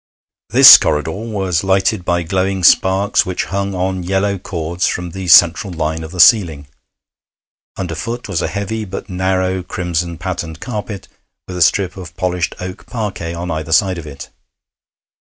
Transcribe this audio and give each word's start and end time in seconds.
This 0.49 0.77
corridor 0.79 1.11
was 1.11 1.63
lighted 1.63 2.03
by 2.03 2.23
glowing 2.23 2.63
sparks, 2.63 3.23
which 3.23 3.45
hung 3.53 3.75
on 3.75 4.01
yellow 4.01 4.39
cords 4.39 4.87
from 4.87 5.11
the 5.11 5.27
central 5.27 5.71
line 5.71 6.03
of 6.03 6.09
the 6.09 6.19
ceiling; 6.19 6.65
underfoot 7.77 8.27
was 8.27 8.41
a 8.41 8.47
heavy 8.47 8.83
but 8.83 9.11
narrow 9.11 9.61
crimson 9.61 10.17
patterned 10.17 10.59
carpet 10.59 11.07
with 11.47 11.55
a 11.55 11.61
strip 11.61 11.97
of 11.97 12.17
polished 12.17 12.55
oak 12.59 12.87
parquet 12.87 13.35
on 13.35 13.51
either 13.51 13.71
side 13.71 13.99
of 13.99 14.07
it. 14.07 14.29